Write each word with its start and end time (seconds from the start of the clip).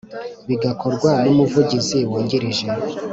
Bigakorwa 0.47 1.11
n 1.25 1.27
umuvugizi 1.33 1.99
wungirije 2.09 2.65